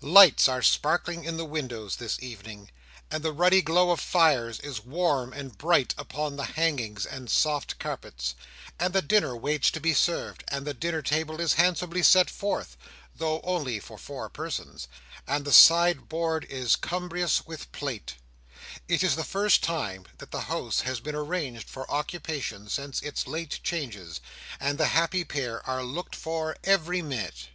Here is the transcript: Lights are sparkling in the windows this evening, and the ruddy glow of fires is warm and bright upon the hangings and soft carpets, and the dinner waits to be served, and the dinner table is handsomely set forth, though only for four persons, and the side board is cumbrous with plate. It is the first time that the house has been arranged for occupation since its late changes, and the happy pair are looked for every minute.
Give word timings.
Lights 0.00 0.48
are 0.48 0.62
sparkling 0.62 1.24
in 1.24 1.36
the 1.36 1.44
windows 1.44 1.96
this 1.96 2.16
evening, 2.22 2.70
and 3.10 3.22
the 3.22 3.34
ruddy 3.34 3.60
glow 3.60 3.90
of 3.90 4.00
fires 4.00 4.58
is 4.60 4.80
warm 4.82 5.34
and 5.34 5.58
bright 5.58 5.94
upon 5.98 6.36
the 6.36 6.46
hangings 6.56 7.04
and 7.04 7.30
soft 7.30 7.78
carpets, 7.78 8.34
and 8.80 8.94
the 8.94 9.02
dinner 9.02 9.36
waits 9.36 9.70
to 9.72 9.80
be 9.80 9.92
served, 9.92 10.42
and 10.48 10.66
the 10.66 10.72
dinner 10.72 11.02
table 11.02 11.38
is 11.38 11.52
handsomely 11.60 12.02
set 12.02 12.30
forth, 12.30 12.78
though 13.14 13.42
only 13.42 13.78
for 13.78 13.98
four 13.98 14.30
persons, 14.30 14.88
and 15.26 15.44
the 15.44 15.52
side 15.52 16.08
board 16.08 16.46
is 16.48 16.76
cumbrous 16.76 17.46
with 17.46 17.70
plate. 17.70 18.14
It 18.88 19.02
is 19.02 19.16
the 19.16 19.22
first 19.22 19.62
time 19.62 20.06
that 20.16 20.30
the 20.30 20.40
house 20.48 20.80
has 20.80 20.98
been 21.00 21.14
arranged 21.14 21.68
for 21.68 21.90
occupation 21.90 22.70
since 22.70 23.02
its 23.02 23.26
late 23.26 23.60
changes, 23.62 24.22
and 24.58 24.78
the 24.78 24.86
happy 24.96 25.24
pair 25.24 25.62
are 25.66 25.82
looked 25.84 26.16
for 26.16 26.56
every 26.64 27.02
minute. 27.02 27.48